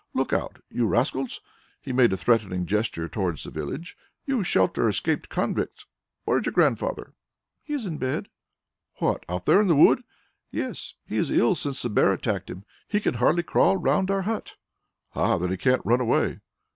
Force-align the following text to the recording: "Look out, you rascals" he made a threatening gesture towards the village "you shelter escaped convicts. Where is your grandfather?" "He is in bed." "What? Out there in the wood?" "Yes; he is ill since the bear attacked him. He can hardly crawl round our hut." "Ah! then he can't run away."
"Look 0.15 0.33
out, 0.33 0.57
you 0.71 0.87
rascals" 0.87 1.41
he 1.79 1.93
made 1.93 2.11
a 2.11 2.17
threatening 2.17 2.65
gesture 2.65 3.07
towards 3.07 3.43
the 3.43 3.51
village 3.51 3.95
"you 4.25 4.41
shelter 4.43 4.87
escaped 4.89 5.29
convicts. 5.29 5.85
Where 6.25 6.39
is 6.39 6.45
your 6.47 6.53
grandfather?" 6.53 7.13
"He 7.61 7.73
is 7.75 7.85
in 7.85 7.99
bed." 7.99 8.27
"What? 8.95 9.23
Out 9.29 9.45
there 9.45 9.61
in 9.61 9.67
the 9.67 9.75
wood?" 9.75 10.03
"Yes; 10.49 10.95
he 11.05 11.17
is 11.17 11.29
ill 11.29 11.53
since 11.53 11.83
the 11.83 11.89
bear 11.91 12.11
attacked 12.13 12.49
him. 12.49 12.65
He 12.87 12.99
can 12.99 13.13
hardly 13.13 13.43
crawl 13.43 13.77
round 13.77 14.09
our 14.09 14.23
hut." 14.23 14.55
"Ah! 15.13 15.37
then 15.37 15.51
he 15.51 15.57
can't 15.57 15.85
run 15.85 16.01
away." 16.01 16.39